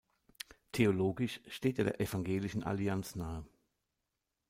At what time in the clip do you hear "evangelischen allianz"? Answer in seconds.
2.01-3.13